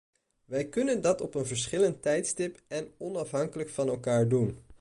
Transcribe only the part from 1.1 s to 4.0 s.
op een verschillend tijdstip en onafhankelijk van